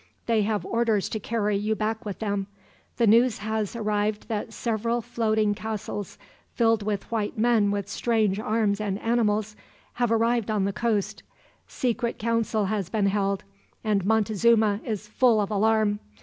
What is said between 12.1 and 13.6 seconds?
council has been held,